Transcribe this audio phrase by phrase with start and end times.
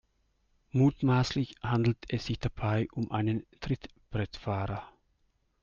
[0.71, 4.83] Mutmaßlich handelt es sich dabei um einen Trittbrettfahrer.